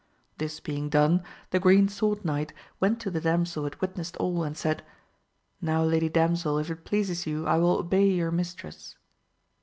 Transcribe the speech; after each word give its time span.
This 0.39 0.59
being 0.59 0.89
done 0.89 1.21
the 1.51 1.59
Green 1.59 1.87
Sword 1.87 2.25
Knight 2.25 2.53
went 2.79 2.99
to 3.01 3.11
the 3.11 3.21
damsel 3.21 3.61
who 3.61 3.65
had 3.65 3.81
witnessed 3.81 4.17
all, 4.17 4.41
and 4.43 4.57
said, 4.57 4.83
Now 5.61 5.83
lady 5.83 6.09
damsel, 6.09 6.57
if 6.57 6.71
it 6.71 6.85
pleases 6.85 7.27
you 7.27 7.45
I 7.45 7.57
will 7.59 7.77
obey 7.77 8.07
your 8.09 8.31
mistress. 8.31 8.95